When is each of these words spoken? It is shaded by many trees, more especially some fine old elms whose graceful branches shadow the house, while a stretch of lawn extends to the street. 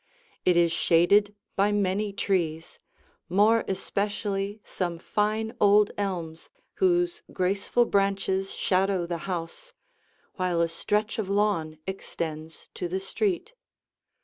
It 0.45 0.57
is 0.57 0.71
shaded 0.71 1.35
by 1.55 1.71
many 1.71 2.11
trees, 2.11 2.79
more 3.29 3.63
especially 3.67 4.59
some 4.63 4.97
fine 4.97 5.53
old 5.61 5.91
elms 5.95 6.49
whose 6.77 7.21
graceful 7.31 7.85
branches 7.85 8.51
shadow 8.51 9.05
the 9.05 9.19
house, 9.29 9.75
while 10.37 10.59
a 10.59 10.67
stretch 10.69 11.19
of 11.19 11.29
lawn 11.29 11.77
extends 11.85 12.67
to 12.73 12.87
the 12.87 12.99
street. 12.99 13.53